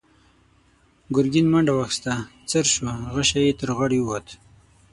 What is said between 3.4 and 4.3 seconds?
يې تر غاړې ووت.